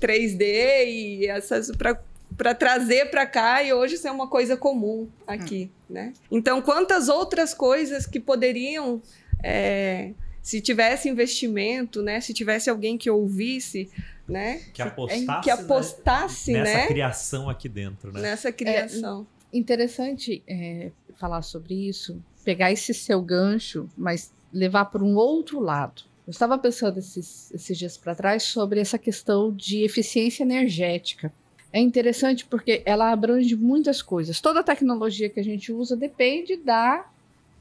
[0.00, 0.42] 3D
[0.86, 2.00] e essas para
[2.36, 6.12] para trazer para cá e hoje isso é uma coisa comum aqui, né?
[6.30, 9.00] Então, quantas outras coisas que poderiam,
[9.42, 10.10] é,
[10.44, 12.20] se tivesse investimento, né?
[12.20, 13.90] Se tivesse alguém que ouvisse,
[14.28, 14.58] né?
[14.74, 16.86] Que Se- apostasse, que apostasse, nessa né?
[16.86, 18.20] criação aqui dentro, né?
[18.20, 19.26] Nessa criação.
[19.50, 26.02] Interessante é, falar sobre isso, pegar esse seu gancho, mas levar para um outro lado.
[26.26, 31.32] Eu estava pensando esses, esses dias para trás sobre essa questão de eficiência energética.
[31.72, 34.42] É interessante porque ela abrange muitas coisas.
[34.42, 37.10] Toda a tecnologia que a gente usa depende da,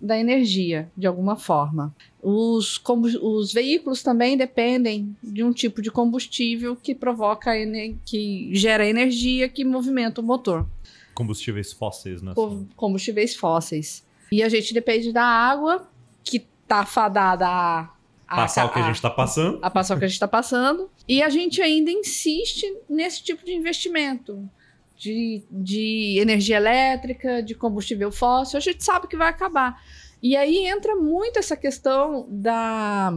[0.06, 1.96] da energia, de alguma forma.
[2.22, 2.82] Os,
[3.22, 7.52] os veículos também dependem de um tipo de combustível que provoca,
[8.06, 10.68] que gera energia que movimenta o motor
[11.13, 12.34] Combustíveis fósseis, né?
[12.34, 14.04] co- combustíveis fósseis.
[14.32, 15.88] E a gente depende da água,
[16.24, 17.89] que tá fadada a,
[18.28, 19.60] a, Passar o que a gente tá passando.
[19.62, 20.89] a passar o que a gente está passando.
[21.08, 24.50] E a gente ainda insiste nesse tipo de investimento.
[25.04, 29.84] De, de energia elétrica, de combustível fóssil, a gente sabe que vai acabar.
[30.22, 33.13] E aí entra muito essa questão da,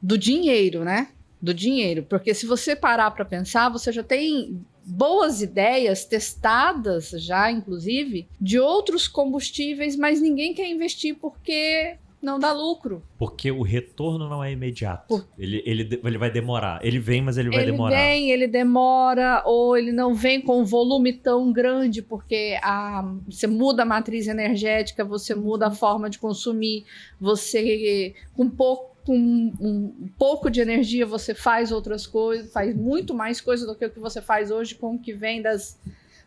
[0.00, 1.08] do dinheiro, né?
[1.42, 2.04] Do dinheiro.
[2.04, 8.58] Porque se você parar para pensar, você já tem boas ideias testadas já, inclusive, de
[8.58, 13.02] outros combustíveis, mas ninguém quer investir porque não dá lucro.
[13.18, 15.06] Porque o retorno não é imediato.
[15.08, 16.80] Por- Ele, ele, ele vai demorar.
[16.84, 17.96] Ele vem, mas ele vai ele demorar.
[17.96, 23.46] vem, ele demora, ou ele não vem com um volume tão grande, porque a, você
[23.46, 26.84] muda a matriz energética, você muda a forma de consumir,
[27.20, 28.94] você com pouco.
[29.06, 29.14] Com
[29.60, 33.90] um pouco de energia você faz outras coisas, faz muito mais coisa do que o
[33.90, 35.78] que você faz hoje com o que vem das,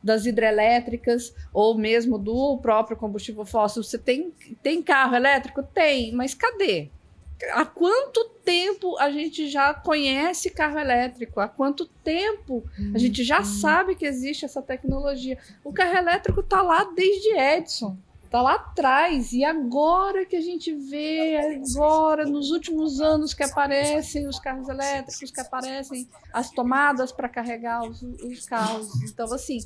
[0.03, 3.83] das hidrelétricas ou mesmo do próprio combustível fóssil.
[3.83, 4.33] Você tem,
[4.63, 5.61] tem carro elétrico?
[5.63, 6.89] Tem, mas cadê?
[7.51, 11.39] Há quanto tempo a gente já conhece carro elétrico?
[11.39, 15.37] Há quanto tempo a gente já sabe que existe essa tecnologia?
[15.63, 17.97] O carro elétrico está lá desde Edison.
[18.29, 19.33] Tá lá atrás.
[19.33, 25.31] E agora que a gente vê, agora, nos últimos anos que aparecem os carros elétricos,
[25.31, 29.01] que aparecem as tomadas para carregar os, os carros.
[29.03, 29.59] Então, assim,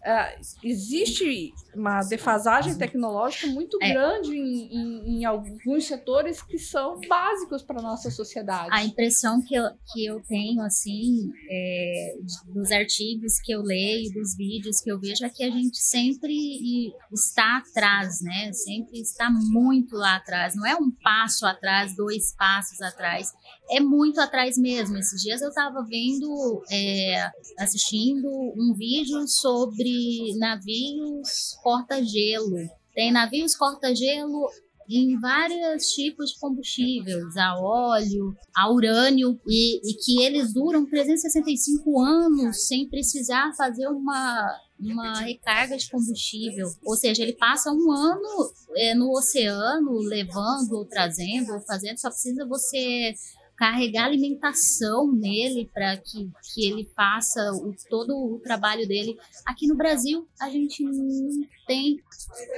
[0.00, 3.92] Uh, existe uma defasagem tecnológica muito é.
[3.92, 8.70] grande em, em, em, alguns setores que são básicos para a nossa sociedade.
[8.72, 12.14] A impressão que eu, que eu tenho, assim, é,
[12.46, 16.94] dos artigos que eu leio, dos vídeos que eu vejo, é que a gente sempre
[17.12, 18.50] está atrás, né?
[18.54, 20.56] Sempre está muito lá atrás.
[20.56, 23.32] Não é um passo atrás, dois passos atrás.
[23.70, 24.98] É muito atrás mesmo.
[24.98, 32.56] Esses dias eu estava vendo, é, assistindo um vídeo sobre navios corta-gelo.
[32.92, 34.48] Tem navios corta-gelo
[34.88, 42.00] em vários tipos de combustíveis, a óleo, a urânio, e, e, que eles duram 365
[42.00, 46.66] anos sem precisar fazer uma, uma recarga de combustível.
[46.84, 52.10] Ou seja, ele passa um ano é, no oceano, levando ou trazendo ou fazendo, só
[52.10, 53.14] precisa você
[53.60, 59.18] carregar alimentação nele para que, que ele faça o, todo o trabalho dele.
[59.44, 61.98] Aqui no Brasil, a gente não tem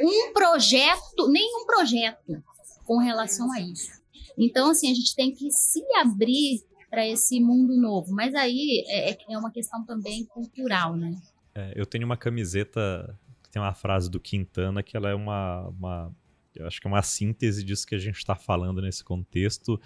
[0.00, 2.40] um projeto, nenhum projeto
[2.84, 3.90] com relação a isso.
[4.38, 8.12] Então, assim, a gente tem que se abrir para esse mundo novo.
[8.12, 11.20] Mas aí é, é, uma questão também cultural, né?
[11.52, 15.66] É, eu tenho uma camiseta que tem uma frase do Quintana que ela é uma,
[15.66, 16.14] uma
[16.54, 19.80] eu acho que é uma síntese disso que a gente está falando nesse contexto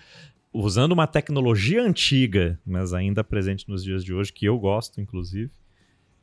[0.57, 5.51] usando uma tecnologia antiga, mas ainda presente nos dias de hoje, que eu gosto, inclusive,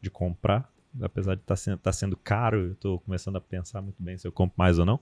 [0.02, 0.72] de comprar.
[1.02, 4.18] Apesar de estar tá sendo, tá sendo caro, eu estou começando a pensar muito bem
[4.18, 5.00] se eu compro mais ou não.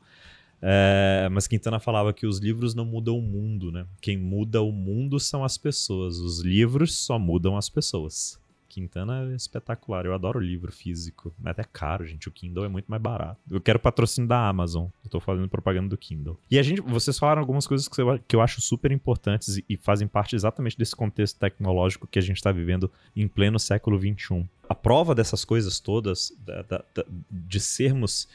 [0.62, 3.86] É, mas Quintana falava que os livros não mudam o mundo, né?
[4.00, 6.20] Quem muda o mundo são as pessoas.
[6.20, 8.40] Os livros só mudam as pessoas.
[8.72, 10.06] Quintana é espetacular.
[10.06, 11.34] Eu adoro livro físico.
[11.38, 12.30] Mas é caro, gente.
[12.30, 13.40] O Kindle é muito mais barato.
[13.50, 14.88] Eu quero patrocínio da Amazon.
[15.04, 16.40] Eu tô fazendo propaganda do Kindle.
[16.50, 19.78] E a gente, vocês falaram algumas coisas que eu, que eu acho super importantes e,
[19.78, 24.48] fazem parte exatamente desse contexto tecnológico que a gente está vivendo em pleno século XXI.
[24.70, 28.28] A prova dessas coisas todas, da, da, da, de sermos,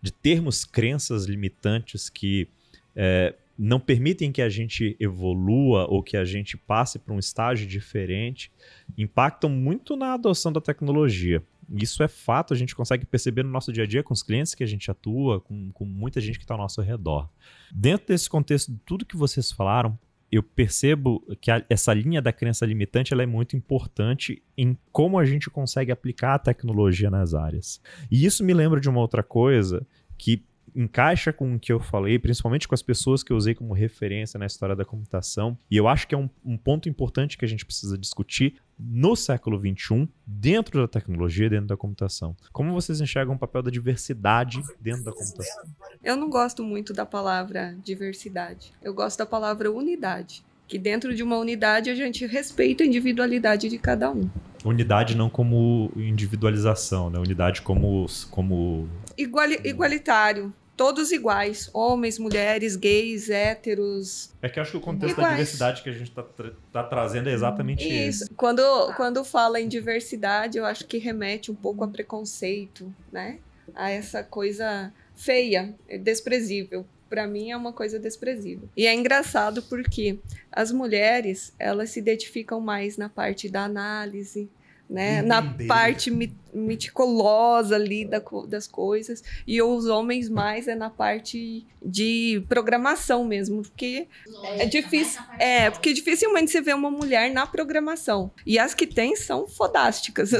[0.00, 2.48] de termos crenças limitantes que
[2.96, 7.66] é, não permitem que a gente evolua ou que a gente passe para um estágio
[7.66, 8.50] diferente,
[8.96, 11.42] impactam muito na adoção da tecnologia.
[11.74, 14.54] Isso é fato, a gente consegue perceber no nosso dia a dia com os clientes
[14.54, 17.28] que a gente atua, com, com muita gente que está ao nosso redor.
[17.72, 19.98] Dentro desse contexto tudo que vocês falaram,
[20.30, 25.18] eu percebo que a, essa linha da crença limitante ela é muito importante em como
[25.18, 27.82] a gente consegue aplicar a tecnologia nas áreas.
[28.10, 29.86] E isso me lembra de uma outra coisa
[30.16, 30.42] que
[30.74, 34.38] encaixa com o que eu falei, principalmente com as pessoas que eu usei como referência
[34.38, 35.56] na história da computação.
[35.70, 39.14] E eu acho que é um, um ponto importante que a gente precisa discutir no
[39.14, 42.36] século XXI, dentro da tecnologia, dentro da computação.
[42.52, 45.64] Como vocês enxergam o papel da diversidade dentro da computação?
[46.02, 48.72] Eu não gosto muito da palavra diversidade.
[48.82, 50.44] Eu gosto da palavra unidade.
[50.66, 54.28] Que dentro de uma unidade a gente respeita a individualidade de cada um.
[54.64, 57.18] Unidade não como individualização, né?
[57.18, 58.06] Unidade como.
[58.30, 58.88] como...
[59.18, 64.34] Iguali igualitário todos iguais, homens, mulheres, gays, héteros.
[64.42, 65.28] É que eu acho que o contexto iguais.
[65.28, 68.24] da diversidade que a gente está tra tá trazendo é exatamente isso.
[68.24, 68.34] Isso.
[68.34, 68.62] Quando,
[68.96, 73.38] quando fala em diversidade, eu acho que remete um pouco a preconceito, né?
[73.76, 76.84] A essa coisa feia, desprezível.
[77.08, 78.68] Para mim é uma coisa desprezível.
[78.76, 80.18] E é engraçado porque
[80.50, 84.50] as mulheres, elas se identificam mais na parte da análise,
[84.90, 85.22] né?
[85.22, 86.10] Na parte
[86.52, 89.22] meticulosa ali da, das coisas.
[89.46, 94.06] E os homens mais é na parte de programação mesmo, porque
[94.42, 95.20] é difícil.
[95.38, 98.30] É, porque dificilmente você vê uma mulher na programação.
[98.46, 100.32] E as que tem são fodásticas.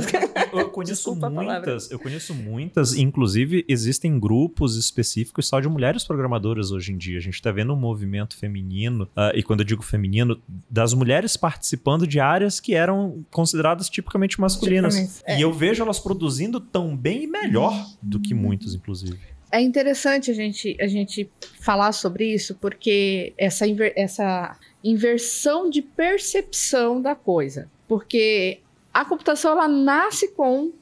[0.52, 6.92] Eu conheço muitas, eu conheço muitas, inclusive existem grupos específicos só de mulheres programadoras hoje
[6.92, 7.18] em dia.
[7.18, 11.36] A gente está vendo um movimento feminino, uh, e quando eu digo feminino, das mulheres
[11.36, 15.22] participando de áreas que eram consideradas tipicamente masculinas.
[15.24, 15.38] É.
[15.38, 19.18] E eu vejo elas produzindo tão bem e melhor do que muitos, inclusive.
[19.50, 25.82] É interessante a gente, a gente falar sobre isso, porque essa, inver, essa inversão de
[25.82, 27.70] percepção da coisa.
[27.86, 28.60] Porque
[28.92, 30.72] a computação ela nasce com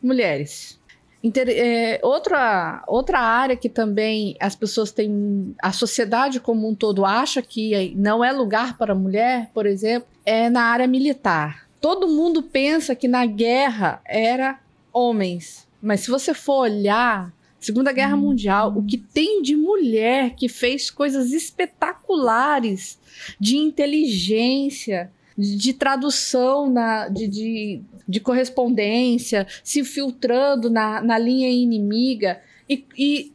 [0.00, 0.78] mulheres.
[1.24, 7.04] Inter, é, outra, outra área que também as pessoas têm, a sociedade como um todo
[7.04, 11.63] acha que não é lugar para mulher, por exemplo, é na área militar.
[11.84, 14.58] Todo mundo pensa que na guerra era
[14.90, 15.68] homens.
[15.82, 17.30] Mas se você for olhar,
[17.60, 22.98] Segunda Guerra Mundial, o que tem de mulher que fez coisas espetaculares
[23.38, 32.40] de inteligência, de tradução na, de, de, de correspondência, se filtrando na, na linha inimiga.
[32.66, 33.32] E, e,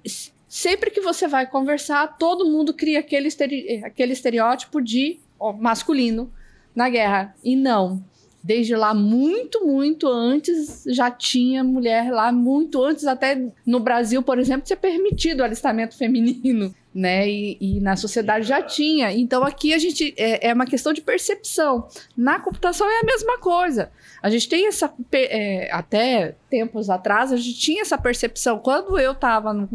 [0.48, 5.20] sempre que você vai conversar, todo mundo cria aquele, estere, aquele estereótipo de
[5.60, 6.34] masculino
[6.74, 7.36] na guerra.
[7.44, 8.04] E não.
[8.42, 14.40] Desde lá, muito, muito antes, já tinha mulher lá, muito antes, até no Brasil, por
[14.40, 17.30] exemplo, ser permitido o alistamento feminino, né?
[17.30, 19.12] E, e, na sociedade já tinha.
[19.12, 21.88] Então aqui a gente é, é, uma questão de percepção.
[22.16, 23.92] Na computação é a mesma coisa.
[24.22, 24.94] A gente tem essa.
[25.12, 28.58] É, até tempos atrás, a gente tinha essa percepção.
[28.60, 29.70] Quando eu estava no,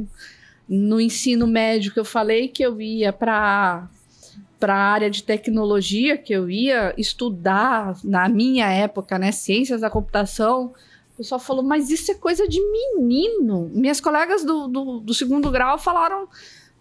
[0.66, 3.88] no ensino médio, que eu falei que eu ia para
[4.58, 9.90] para a área de tecnologia que eu ia estudar na minha época, né, ciências da
[9.90, 10.72] computação,
[11.14, 13.70] o pessoal falou, mas isso é coisa de menino.
[13.72, 16.28] Minhas colegas do, do, do segundo grau falaram,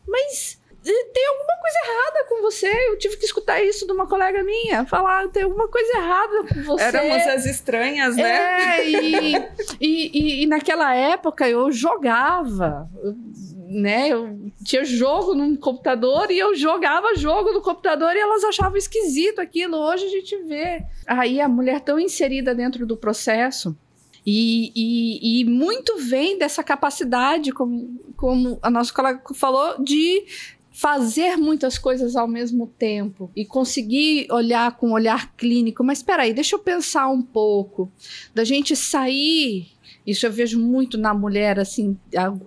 [0.07, 2.89] mas tem alguma coisa errada com você.
[2.89, 4.86] Eu tive que escutar isso de uma colega minha.
[4.86, 6.84] Falar, tem alguma coisa errada com você.
[6.84, 8.79] Éramos as estranhas, né?
[8.79, 9.36] É, e,
[9.79, 12.89] e, e, e, naquela época eu jogava
[13.73, 14.09] né?
[14.09, 19.39] Eu tinha jogo no computador e eu jogava jogo no computador e elas achavam esquisito
[19.39, 19.77] aquilo.
[19.77, 23.75] Hoje a gente vê aí a mulher tão inserida dentro do processo.
[24.25, 30.23] E, e, e muito vem dessa capacidade, como, como a nossa colega falou, de
[30.74, 35.84] fazer muitas coisas ao mesmo tempo e conseguir olhar com um olhar clínico.
[35.84, 37.91] Mas espera aí, deixa eu pensar um pouco.
[38.34, 39.67] Da gente sair
[40.05, 41.97] isso eu vejo muito na mulher, assim,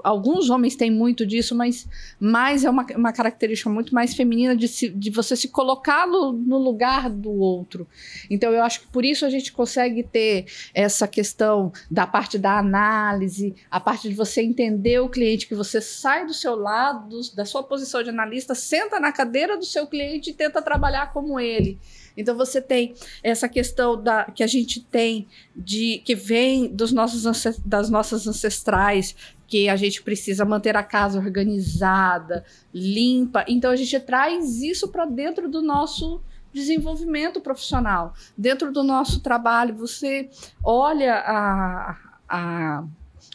[0.05, 1.89] alguns homens têm muito disso, mas
[2.21, 6.33] mais é uma, uma característica muito mais feminina de, se, de você se colocar no,
[6.33, 7.89] no, lugar do outro.
[8.29, 12.59] Então eu acho que por isso a gente consegue ter essa questão da parte da
[12.59, 17.45] análise, a parte de você entender o cliente, que você sai do seu lado, da
[17.45, 21.79] sua posição de analista, senta na cadeira do seu cliente e tenta trabalhar como ele.
[22.17, 27.25] Então você tem essa questão da, que a gente tem de que vem dos nossos
[27.65, 29.15] das nossas ancestrais,
[29.47, 33.45] que a gente precisa manter a casa organizada, limpa.
[33.47, 36.21] Então a gente traz isso para dentro do nosso
[36.53, 39.75] desenvolvimento profissional, dentro do nosso trabalho.
[39.77, 40.31] Você
[40.65, 41.97] olha a,
[42.29, 42.85] a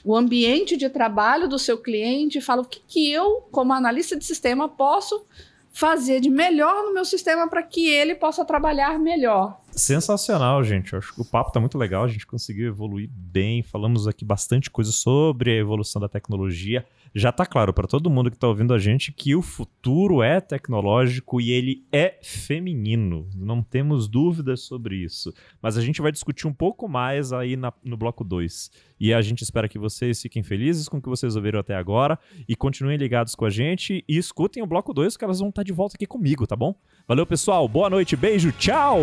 [0.04, 4.18] o ambiente de trabalho do seu cliente e fala o que, que eu, como analista
[4.18, 5.26] de sistema, posso
[5.72, 9.61] fazer de melhor no meu sistema para que ele possa trabalhar melhor.
[9.72, 10.93] Sensacional, gente.
[10.93, 13.63] Eu acho que o papo tá muito legal, a gente conseguiu evoluir bem.
[13.63, 16.86] Falamos aqui bastante coisa sobre a evolução da tecnologia.
[17.13, 20.39] Já tá claro para todo mundo que tá ouvindo a gente que o futuro é
[20.39, 23.30] tecnológico e ele é feminino.
[23.36, 25.34] Não temos dúvidas sobre isso.
[25.61, 28.72] Mas a gente vai discutir um pouco mais aí na, no bloco 2.
[28.99, 32.19] E a gente espera que vocês fiquem felizes com o que vocês ouviram até agora
[32.47, 35.61] e continuem ligados com a gente e escutem o bloco 2 que elas vão estar
[35.61, 36.76] tá de volta aqui comigo, tá bom?
[37.12, 37.68] Valeu, pessoal.
[37.68, 39.01] Boa noite, beijo, tchau!